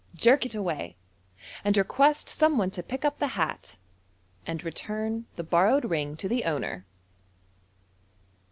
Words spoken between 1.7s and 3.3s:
request some one to pick up the